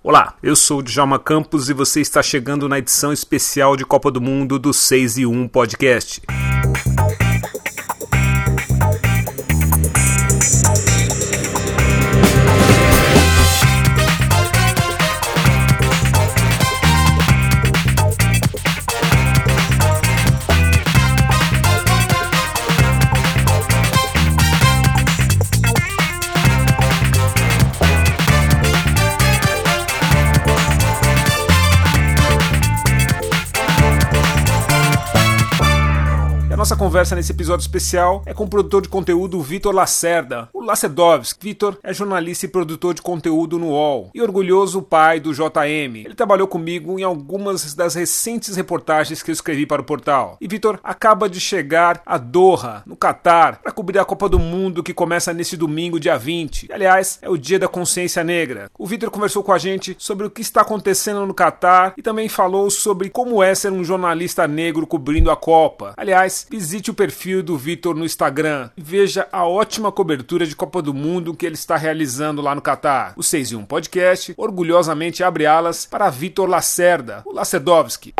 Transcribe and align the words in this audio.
Olá, 0.00 0.34
eu 0.40 0.54
sou 0.54 0.78
o 0.78 0.82
Djalma 0.82 1.18
Campos 1.18 1.68
e 1.68 1.72
você 1.72 2.00
está 2.00 2.22
chegando 2.22 2.68
na 2.68 2.78
edição 2.78 3.12
especial 3.12 3.76
de 3.76 3.84
Copa 3.84 4.12
do 4.12 4.20
Mundo 4.20 4.56
do 4.56 4.72
6 4.72 5.18
e 5.18 5.26
1 5.26 5.48
Podcast. 5.48 6.22
Nossa 36.68 36.76
conversa 36.76 37.16
nesse 37.16 37.32
episódio 37.32 37.62
especial 37.62 38.22
é 38.26 38.34
com 38.34 38.44
o 38.44 38.48
produtor 38.48 38.82
de 38.82 38.90
conteúdo 38.90 39.40
Vitor 39.40 39.74
Lacerda, 39.74 40.50
o 40.52 40.62
Lacedovski. 40.62 41.42
Vitor 41.42 41.78
é 41.82 41.94
jornalista 41.94 42.44
e 42.44 42.48
produtor 42.50 42.92
de 42.92 43.00
conteúdo 43.00 43.58
no 43.58 43.68
UOL 43.68 44.10
e 44.12 44.20
orgulhoso 44.20 44.82
pai 44.82 45.18
do 45.18 45.32
JM. 45.32 46.04
Ele 46.04 46.14
trabalhou 46.14 46.46
comigo 46.46 46.98
em 46.98 47.02
algumas 47.02 47.72
das 47.72 47.94
recentes 47.94 48.54
reportagens 48.54 49.22
que 49.22 49.30
eu 49.30 49.32
escrevi 49.32 49.64
para 49.64 49.80
o 49.80 49.84
portal. 49.84 50.36
E 50.42 50.46
Vitor 50.46 50.78
acaba 50.84 51.26
de 51.26 51.40
chegar 51.40 52.02
a 52.04 52.18
Doha, 52.18 52.82
no 52.84 52.98
Catar, 52.98 53.62
para 53.62 53.72
cobrir 53.72 53.98
a 53.98 54.04
Copa 54.04 54.28
do 54.28 54.38
Mundo 54.38 54.82
que 54.82 54.92
começa 54.92 55.32
neste 55.32 55.56
domingo, 55.56 55.98
dia 55.98 56.18
20. 56.18 56.70
aliás, 56.70 57.18
é 57.22 57.30
o 57.30 57.38
Dia 57.38 57.58
da 57.58 57.66
Consciência 57.66 58.22
Negra. 58.22 58.70
O 58.78 58.86
Vitor 58.86 59.10
conversou 59.10 59.42
com 59.42 59.52
a 59.54 59.58
gente 59.58 59.96
sobre 59.98 60.26
o 60.26 60.30
que 60.30 60.42
está 60.42 60.60
acontecendo 60.60 61.24
no 61.24 61.32
Catar 61.32 61.94
e 61.96 62.02
também 62.02 62.28
falou 62.28 62.68
sobre 62.68 63.08
como 63.08 63.42
é 63.42 63.54
ser 63.54 63.72
um 63.72 63.82
jornalista 63.82 64.46
negro 64.46 64.86
cobrindo 64.86 65.30
a 65.30 65.36
Copa. 65.36 65.94
Aliás, 65.96 66.46
Visite 66.58 66.90
o 66.90 66.94
perfil 66.94 67.40
do 67.40 67.56
Vitor 67.56 67.94
no 67.94 68.04
Instagram 68.04 68.70
e 68.76 68.82
veja 68.82 69.28
a 69.30 69.46
ótima 69.46 69.92
cobertura 69.92 70.44
de 70.44 70.56
Copa 70.56 70.82
do 70.82 70.92
Mundo 70.92 71.32
que 71.32 71.46
ele 71.46 71.54
está 71.54 71.76
realizando 71.76 72.42
lá 72.42 72.52
no 72.52 72.60
Catar. 72.60 73.12
O 73.16 73.22
6 73.22 73.52
e 73.52 73.54
1 73.54 73.64
Podcast 73.64 74.34
orgulhosamente 74.36 75.22
abre 75.22 75.46
alas 75.46 75.86
para 75.86 76.10
Vitor 76.10 76.48
Lacerda, 76.48 77.22
o 77.24 77.32
Lacedovski. 77.32 78.12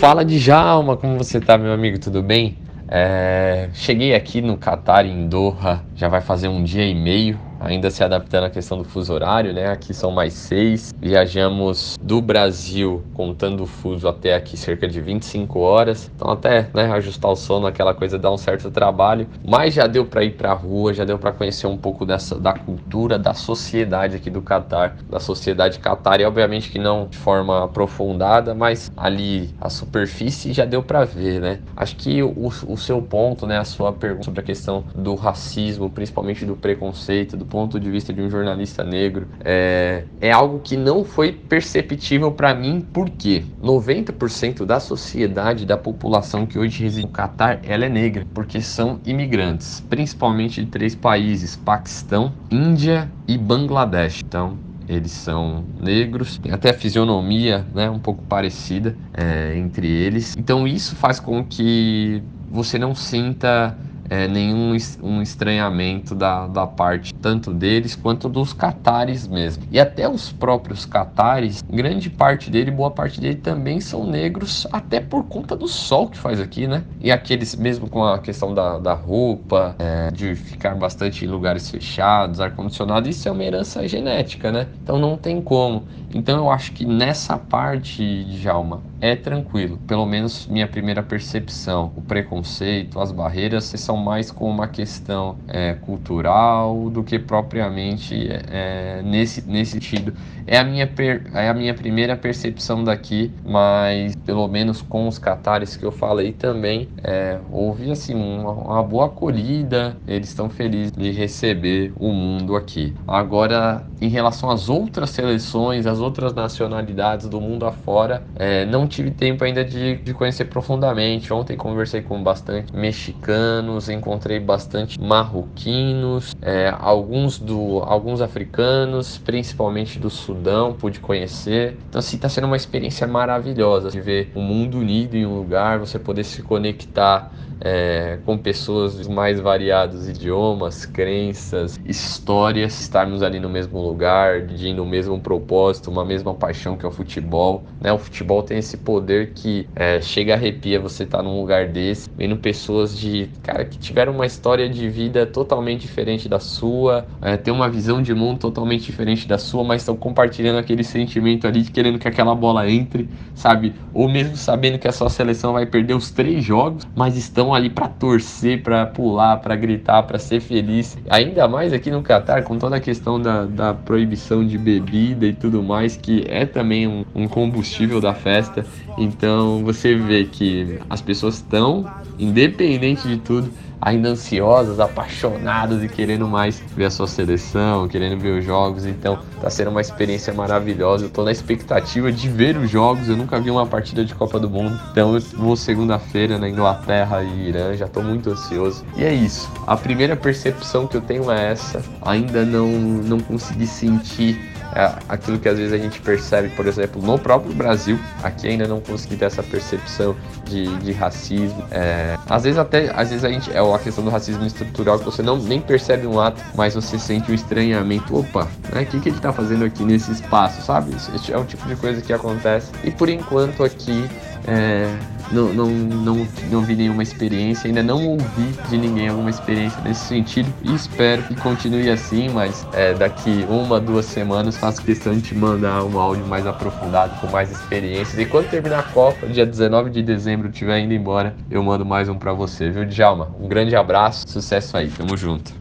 Fala 0.00 0.24
de 0.24 0.40
Jalma, 0.40 0.96
como 0.96 1.16
você 1.18 1.40
tá, 1.40 1.56
meu 1.56 1.70
amigo? 1.70 2.00
Tudo 2.00 2.20
bem? 2.20 2.58
É... 2.88 3.68
Cheguei 3.72 4.12
aqui 4.12 4.42
no 4.42 4.56
Catar, 4.56 5.06
em 5.06 5.28
Doha, 5.28 5.84
já 5.94 6.08
vai 6.08 6.20
fazer 6.20 6.48
um 6.48 6.64
dia 6.64 6.84
e 6.84 6.96
meio 6.96 7.38
ainda 7.60 7.90
se 7.90 8.02
adaptando 8.02 8.44
à 8.44 8.50
questão 8.50 8.78
do 8.78 8.84
fuso 8.84 9.12
horário, 9.12 9.52
né? 9.52 9.68
Aqui 9.68 9.92
são 9.92 10.10
mais 10.10 10.32
seis. 10.34 10.92
Viajamos 11.00 11.96
do 12.00 12.20
Brasil, 12.20 13.04
contando 13.14 13.62
o 13.62 13.66
fuso, 13.66 14.08
até 14.08 14.34
aqui 14.34 14.56
cerca 14.56 14.86
de 14.88 15.00
25 15.00 15.58
horas. 15.58 16.10
Então 16.14 16.30
até 16.30 16.68
né, 16.74 16.90
ajustar 16.92 17.30
o 17.30 17.36
sono, 17.36 17.66
aquela 17.66 17.94
coisa 17.94 18.18
dá 18.18 18.30
um 18.30 18.36
certo 18.36 18.70
trabalho. 18.70 19.28
Mas 19.46 19.74
já 19.74 19.86
deu 19.86 20.04
para 20.04 20.24
ir 20.24 20.32
para 20.32 20.52
a 20.52 20.54
rua, 20.54 20.94
já 20.94 21.04
deu 21.04 21.18
para 21.18 21.32
conhecer 21.32 21.66
um 21.66 21.76
pouco 21.76 22.04
dessa, 22.06 22.38
da 22.38 22.52
cultura, 22.52 23.18
da 23.18 23.34
sociedade 23.34 24.16
aqui 24.16 24.30
do 24.30 24.42
Catar, 24.42 24.96
da 25.08 25.20
sociedade 25.20 25.78
Catar. 25.78 26.20
E 26.20 26.24
obviamente 26.24 26.70
que 26.70 26.78
não 26.78 27.06
de 27.06 27.18
forma 27.18 27.64
aprofundada, 27.64 28.54
mas 28.54 28.90
ali 28.96 29.50
a 29.60 29.68
superfície 29.68 30.52
já 30.52 30.64
deu 30.64 30.82
para 30.82 31.04
ver, 31.04 31.40
né? 31.40 31.60
Acho 31.76 31.96
que 31.96 32.22
o, 32.22 32.46
o 32.46 32.76
seu 32.76 33.00
ponto, 33.02 33.46
né, 33.46 33.58
a 33.58 33.64
sua 33.64 33.92
pergunta 33.92 34.24
sobre 34.24 34.40
a 34.40 34.42
questão 34.42 34.84
do 34.94 35.14
racismo, 35.14 35.90
principalmente 35.90 36.44
do 36.44 36.56
preconceito, 36.56 37.36
do 37.36 37.46
ponto 37.48 37.80
de 37.80 37.90
vista 37.90 38.12
de 38.12 38.20
um 38.20 38.30
jornalista 38.30 38.84
negro, 38.84 39.26
é, 39.44 40.04
é 40.20 40.30
algo 40.30 40.60
que 40.60 40.76
não 40.76 41.04
foi 41.04 41.32
perceptível 41.32 42.30
para 42.32 42.54
mim, 42.54 42.86
porque 42.92 43.44
90% 43.62 44.64
da 44.64 44.78
sociedade, 44.78 45.66
da 45.66 45.76
população 45.76 46.46
que 46.46 46.58
hoje 46.58 46.82
reside 46.82 47.06
no 47.06 47.12
Catar, 47.12 47.60
ela 47.64 47.86
é 47.86 47.88
negra, 47.88 48.26
porque 48.34 48.60
são 48.60 49.00
imigrantes, 49.04 49.80
principalmente 49.88 50.64
de 50.64 50.70
três 50.70 50.94
países: 50.94 51.56
Paquistão, 51.56 52.32
Índia 52.50 53.10
e 53.26 53.36
Bangladesh. 53.36 54.22
Então, 54.24 54.58
eles 54.88 55.12
são 55.12 55.64
negros, 55.78 56.38
tem 56.38 56.50
até 56.50 56.72
fisionomia 56.72 57.66
né, 57.74 57.90
um 57.90 57.98
pouco 57.98 58.22
parecida 58.24 58.96
é, 59.12 59.56
entre 59.56 59.86
eles. 59.86 60.34
Então 60.36 60.66
isso 60.66 60.96
faz 60.96 61.20
com 61.20 61.44
que 61.44 62.22
você 62.50 62.78
não 62.78 62.94
sinta 62.94 63.76
é, 64.08 64.26
nenhum 64.28 64.76
um 65.02 65.22
estranhamento 65.22 66.14
da, 66.14 66.46
da 66.46 66.66
parte 66.66 67.12
tanto 67.14 67.52
deles 67.52 67.94
quanto 67.94 68.28
dos 68.28 68.52
catares 68.52 69.26
mesmo. 69.26 69.64
E 69.70 69.78
até 69.78 70.08
os 70.08 70.32
próprios 70.32 70.84
catares, 70.84 71.62
grande 71.68 72.10
parte 72.10 72.50
dele, 72.50 72.70
boa 72.70 72.90
parte 72.90 73.20
dele 73.20 73.36
também 73.36 73.80
são 73.80 74.06
negros, 74.06 74.66
até 74.72 75.00
por 75.00 75.24
conta 75.24 75.56
do 75.56 75.68
sol 75.68 76.08
que 76.08 76.18
faz 76.18 76.40
aqui, 76.40 76.66
né? 76.66 76.84
E 77.00 77.10
aqueles, 77.10 77.54
mesmo 77.56 77.88
com 77.88 78.04
a 78.04 78.18
questão 78.18 78.54
da, 78.54 78.78
da 78.78 78.94
roupa, 78.94 79.74
é, 79.78 80.10
de 80.10 80.34
ficar 80.34 80.74
bastante 80.74 81.24
em 81.24 81.28
lugares 81.28 81.70
fechados, 81.70 82.40
ar-condicionado, 82.40 83.08
isso 83.08 83.28
é 83.28 83.32
uma 83.32 83.44
herança 83.44 83.86
genética, 83.86 84.50
né? 84.50 84.66
Então 84.82 84.98
não 84.98 85.16
tem 85.16 85.40
como. 85.40 85.84
Então 86.14 86.38
eu 86.38 86.50
acho 86.50 86.72
que 86.72 86.86
nessa 86.86 87.36
parte, 87.36 88.24
Djalma, 88.24 88.82
é 89.00 89.14
tranquilo. 89.14 89.78
Pelo 89.86 90.06
menos 90.06 90.46
minha 90.46 90.66
primeira 90.66 91.02
percepção. 91.02 91.92
O 91.96 92.00
preconceito, 92.00 92.98
as 92.98 93.12
barreiras 93.12 93.64
são 93.64 93.96
mais 93.98 94.30
com 94.30 94.48
uma 94.48 94.68
questão 94.68 95.36
é, 95.48 95.74
cultural 95.74 96.88
do 96.90 97.02
que 97.02 97.18
propriamente 97.18 98.28
é, 98.50 99.02
nesse, 99.04 99.46
nesse 99.48 99.72
sentido. 99.72 100.12
É 100.46 100.56
a, 100.56 100.64
minha 100.64 100.86
per, 100.86 101.26
é 101.34 101.48
a 101.48 101.54
minha 101.54 101.74
primeira 101.74 102.16
percepção 102.16 102.82
daqui, 102.82 103.30
mas 103.44 104.16
pelo 104.16 104.48
menos 104.48 104.80
com 104.80 105.06
os 105.06 105.18
catares 105.18 105.76
que 105.76 105.84
eu 105.84 105.92
falei 105.92 106.32
também, 106.32 106.88
é, 107.04 107.38
houve 107.52 107.90
assim 107.90 108.14
uma, 108.14 108.52
uma 108.52 108.82
boa 108.82 109.06
acolhida. 109.06 109.96
Eles 110.06 110.28
estão 110.28 110.48
felizes 110.48 110.92
de 110.92 111.10
receber 111.10 111.92
o 111.98 112.12
mundo 112.12 112.56
aqui. 112.56 112.94
Agora, 113.06 113.86
em 114.00 114.08
relação 114.08 114.50
às 114.50 114.70
outras 114.70 115.10
seleções, 115.10 115.86
as 115.86 116.00
outras 116.00 116.32
nacionalidades 116.32 117.28
do 117.28 117.40
mundo 117.40 117.66
afora, 117.66 118.22
é, 118.36 118.64
não 118.64 118.86
tive 118.86 119.10
tempo 119.10 119.44
ainda 119.44 119.62
de, 119.64 119.96
de 119.96 120.14
conhecer 120.14 120.46
profundamente. 120.46 121.32
Ontem 121.32 121.56
conversei 121.56 122.00
com 122.00 122.22
bastante 122.22 122.74
mexicanos, 122.74 123.87
encontrei 123.88 124.38
bastante 124.38 125.00
marroquinos, 125.00 126.34
é, 126.40 126.74
alguns 126.78 127.38
do 127.38 127.80
alguns 127.84 128.20
africanos, 128.20 129.18
principalmente 129.18 129.98
do 129.98 130.10
Sudão, 130.10 130.74
pude 130.74 131.00
conhecer. 131.00 131.76
Então 131.88 131.98
assim, 131.98 132.16
está 132.16 132.28
sendo 132.28 132.46
uma 132.46 132.56
experiência 132.56 133.06
maravilhosa 133.06 133.90
de 133.90 134.00
ver 134.00 134.30
o 134.34 134.40
mundo 134.40 134.78
unido 134.78 135.16
em 135.16 135.26
um 135.26 135.36
lugar, 135.36 135.78
você 135.78 135.98
poder 135.98 136.24
se 136.24 136.42
conectar 136.42 137.32
é, 137.60 138.18
com 138.24 138.36
pessoas 138.36 138.96
dos 138.96 139.08
mais 139.08 139.40
variados 139.40 140.08
idiomas, 140.08 140.86
crenças, 140.86 141.78
histórias, 141.84 142.80
estarmos 142.80 143.22
ali 143.22 143.40
no 143.40 143.48
mesmo 143.48 143.80
lugar, 143.80 144.42
de 144.42 144.72
no 144.72 144.84
mesmo 144.84 145.18
propósito, 145.20 145.90
uma 145.90 146.04
mesma 146.04 146.34
paixão 146.34 146.76
que 146.76 146.84
é 146.84 146.88
o 146.88 146.92
futebol. 146.92 147.64
Né? 147.80 147.92
O 147.92 147.98
futebol 147.98 148.42
tem 148.42 148.58
esse 148.58 148.76
poder 148.76 149.32
que 149.34 149.68
é, 149.74 150.00
chega 150.00 150.34
arrepia 150.34 150.80
você 150.80 151.04
estar 151.04 151.18
tá 151.18 151.24
num 151.24 151.40
lugar 151.40 151.68
desse, 151.68 152.08
vendo 152.16 152.36
pessoas 152.36 152.96
de 152.96 153.28
cara 153.42 153.64
que 153.64 153.78
tiveram 153.78 154.12
uma 154.12 154.26
história 154.26 154.68
de 154.68 154.88
vida 154.88 155.26
totalmente 155.26 155.82
diferente 155.82 156.28
da 156.28 156.38
sua, 156.38 157.06
é, 157.22 157.36
tem 157.36 157.52
uma 157.52 157.68
visão 157.68 158.00
de 158.02 158.14
mundo 158.14 158.38
totalmente 158.38 158.84
diferente 158.84 159.26
da 159.26 159.38
sua, 159.38 159.64
mas 159.64 159.82
estão 159.82 159.96
compartilhando 159.96 160.58
aquele 160.58 160.84
sentimento 160.84 161.46
ali 161.46 161.62
de 161.62 161.70
querendo 161.70 161.98
que 161.98 162.08
aquela 162.08 162.34
bola 162.34 162.70
entre, 162.70 163.08
sabe? 163.34 163.74
Ou 163.92 164.08
mesmo 164.08 164.36
sabendo 164.36 164.78
que 164.78 164.88
a 164.88 164.92
sua 164.92 165.08
seleção 165.08 165.52
vai 165.52 165.66
perder 165.66 165.94
os 165.94 166.10
três 166.10 166.44
jogos, 166.44 166.86
mas 166.94 167.16
estão 167.16 167.47
estão 167.48 167.54
ali 167.54 167.70
para 167.70 167.88
torcer, 167.88 168.62
para 168.62 168.86
pular, 168.86 169.38
para 169.38 169.56
gritar, 169.56 170.02
para 170.02 170.18
ser 170.18 170.40
feliz. 170.40 170.96
Ainda 171.08 171.48
mais 171.48 171.72
aqui 171.72 171.90
no 171.90 172.02
Catar, 172.02 172.42
com 172.42 172.58
toda 172.58 172.76
a 172.76 172.80
questão 172.80 173.20
da, 173.20 173.44
da 173.44 173.74
proibição 173.74 174.46
de 174.46 174.58
bebida 174.58 175.26
e 175.26 175.32
tudo 175.32 175.62
mais, 175.62 175.96
que 175.96 176.24
é 176.28 176.44
também 176.44 176.86
um, 176.86 177.04
um 177.14 177.26
combustível 177.26 178.00
da 178.00 178.14
festa. 178.14 178.64
Então 178.98 179.64
você 179.64 179.94
vê 179.94 180.24
que 180.24 180.78
as 180.90 181.00
pessoas 181.00 181.36
estão, 181.36 181.84
independente 182.18 183.08
de 183.08 183.16
tudo, 183.18 183.50
ainda 183.80 184.08
ansiosas, 184.08 184.80
apaixonadas 184.80 185.82
e 185.82 185.88
querendo 185.88 186.26
mais 186.26 186.62
ver 186.76 186.86
a 186.86 186.90
sua 186.90 187.06
seleção, 187.06 187.88
querendo 187.88 188.20
ver 188.20 188.38
os 188.38 188.44
jogos. 188.44 188.86
Então, 188.86 189.18
tá 189.40 189.48
sendo 189.48 189.70
uma 189.70 189.80
experiência 189.80 190.32
maravilhosa. 190.32 191.06
Eu 191.06 191.10
tô 191.10 191.24
na 191.24 191.32
expectativa 191.32 192.10
de 192.10 192.28
ver 192.28 192.56
os 192.56 192.70
jogos. 192.70 193.08
Eu 193.08 193.16
nunca 193.16 193.40
vi 193.40 193.50
uma 193.50 193.66
partida 193.66 194.04
de 194.04 194.14
Copa 194.14 194.38
do 194.38 194.50
Mundo. 194.50 194.78
Então, 194.90 195.14
eu 195.14 195.20
vou 195.36 195.56
segunda-feira 195.56 196.38
na 196.38 196.48
Inglaterra 196.48 197.22
e 197.22 197.48
Irã. 197.48 197.74
Já 197.74 197.88
tô 197.88 198.02
muito 198.02 198.30
ansioso. 198.30 198.84
E 198.96 199.04
é 199.04 199.12
isso. 199.12 199.50
A 199.66 199.76
primeira 199.76 200.16
percepção 200.16 200.86
que 200.86 200.96
eu 200.96 201.00
tenho 201.00 201.30
é 201.30 201.52
essa. 201.52 201.82
Ainda 202.02 202.44
não 202.44 202.68
não 202.68 203.20
consegui 203.20 203.66
sentir 203.66 204.38
é 204.74 204.92
aquilo 205.08 205.38
que 205.38 205.48
às 205.48 205.58
vezes 205.58 205.72
a 205.72 205.78
gente 205.78 206.00
percebe, 206.00 206.48
por 206.50 206.66
exemplo, 206.66 207.02
no 207.02 207.18
próprio 207.18 207.54
Brasil, 207.54 207.98
aqui 208.22 208.48
ainda 208.48 208.66
não 208.66 208.80
consegui 208.80 209.16
ter 209.16 209.26
essa 209.26 209.42
percepção 209.42 210.14
de, 210.44 210.66
de 210.78 210.92
racismo. 210.92 211.64
É, 211.70 212.16
às 212.28 212.44
vezes 212.44 212.58
até, 212.58 212.90
às 212.94 213.10
vezes 213.10 213.24
a 213.24 213.30
gente, 213.30 213.50
é 213.52 213.58
a 213.58 213.78
questão 213.78 214.04
do 214.04 214.10
racismo 214.10 214.44
estrutural 214.44 214.98
que 214.98 215.04
você 215.04 215.22
não 215.22 215.36
nem 215.36 215.60
percebe 215.60 216.06
um 216.06 216.20
ato, 216.20 216.42
mas 216.54 216.74
você 216.74 216.98
sente 216.98 217.30
um 217.30 217.34
estranhamento. 217.34 218.16
Opa, 218.16 218.48
né? 218.72 218.82
O 218.82 218.86
que, 218.86 219.00
que 219.00 219.08
ele 219.08 219.20
tá 219.20 219.32
fazendo 219.32 219.64
aqui 219.64 219.82
nesse 219.84 220.12
espaço, 220.12 220.62
sabe? 220.62 220.94
Isso 220.94 221.32
é 221.32 221.38
um 221.38 221.44
tipo 221.44 221.66
de 221.66 221.76
coisa 221.76 222.00
que 222.00 222.12
acontece. 222.12 222.70
E 222.84 222.90
por 222.90 223.08
enquanto 223.08 223.64
aqui 223.64 224.08
é, 224.46 224.94
não, 225.32 225.52
não, 225.52 225.66
não, 225.68 226.28
não 226.50 226.60
vi 226.62 226.74
nenhuma 226.74 227.02
experiência, 227.02 227.68
ainda 227.68 227.82
não 227.82 228.06
ouvi 228.06 228.54
de 228.68 228.76
ninguém 228.76 229.08
alguma 229.08 229.30
experiência 229.30 229.80
nesse 229.82 230.06
sentido 230.06 230.52
e 230.62 230.74
espero 230.74 231.22
que 231.22 231.34
continue 231.36 231.90
assim, 231.90 232.28
mas 232.28 232.66
é, 232.72 232.94
daqui 232.94 233.46
uma, 233.48 233.80
duas 233.80 234.06
semanas 234.06 234.56
faço 234.56 234.82
questão 234.82 235.14
de 235.14 235.22
te 235.22 235.34
mandar 235.34 235.84
um 235.84 235.98
áudio 235.98 236.26
mais 236.26 236.46
aprofundado, 236.46 237.18
com 237.20 237.26
mais 237.28 237.50
experiências. 237.50 238.18
E 238.18 238.26
quando 238.26 238.48
terminar 238.48 238.80
a 238.80 238.82
Copa, 238.82 239.26
dia 239.26 239.46
19 239.46 239.90
de 239.90 240.02
dezembro, 240.02 240.48
estiver 240.48 240.78
indo 240.80 240.94
embora, 240.94 241.34
eu 241.50 241.62
mando 241.62 241.84
mais 241.84 242.08
um 242.08 242.16
para 242.16 242.32
você, 242.32 242.70
viu, 242.70 242.84
Djalma? 242.84 243.28
Um 243.40 243.48
grande 243.48 243.76
abraço, 243.76 244.28
sucesso 244.28 244.76
aí, 244.76 244.88
tamo 244.88 245.16
junto. 245.16 245.52